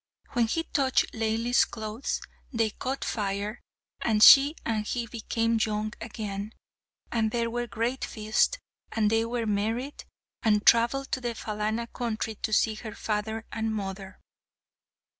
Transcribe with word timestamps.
When 0.33 0.47
he 0.47 0.63
touched 0.63 1.11
Laili's 1.13 1.63
clothes 1.63 2.21
they 2.51 2.71
caught 2.71 3.05
fire, 3.05 3.59
and 4.01 4.23
she 4.23 4.55
and 4.65 4.83
he 4.83 5.05
became 5.05 5.59
young 5.63 5.93
again. 6.01 6.53
And 7.11 7.29
there 7.29 7.51
were 7.51 7.67
great 7.67 8.03
feasts, 8.03 8.57
and 8.91 9.11
they 9.11 9.25
were 9.25 9.45
married, 9.45 10.05
and 10.41 10.65
travelled 10.65 11.11
to 11.11 11.21
the 11.21 11.35
Phalana 11.35 11.85
country 11.93 12.33
to 12.33 12.51
see 12.51 12.73
her 12.73 12.95
father 12.95 13.45
and 13.51 13.75
mother. 13.75 14.19